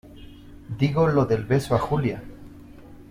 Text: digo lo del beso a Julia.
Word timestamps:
digo 0.79 1.05
lo 1.09 1.25
del 1.27 1.43
beso 1.45 1.75
a 1.75 1.77
Julia. 1.77 2.23